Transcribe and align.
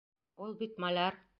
Ул 0.45 0.55
бит 0.63 0.81
маляр. 0.87 1.21